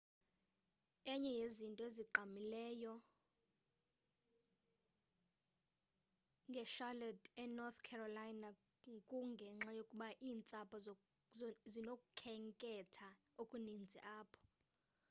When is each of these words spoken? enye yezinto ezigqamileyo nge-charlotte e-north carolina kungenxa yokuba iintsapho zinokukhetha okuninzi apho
enye 1.11 1.31
yezinto 1.39 1.81
ezigqamileyo 1.89 2.95
nge-charlotte 6.49 7.27
e-north 7.43 7.79
carolina 7.87 8.49
kungenxa 9.09 9.69
yokuba 9.79 10.07
iintsapho 10.27 10.77
zinokukhetha 11.71 13.07
okuninzi 13.41 13.99
apho 14.19 14.41